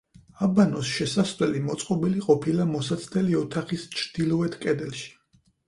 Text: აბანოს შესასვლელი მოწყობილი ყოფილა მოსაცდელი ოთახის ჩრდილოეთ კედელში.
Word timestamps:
აბანოს 0.45 0.87
შესასვლელი 0.93 1.61
მოწყობილი 1.65 2.25
ყოფილა 2.29 2.67
მოსაცდელი 2.73 3.39
ოთახის 3.45 3.87
ჩრდილოეთ 4.01 4.59
კედელში. 4.67 5.09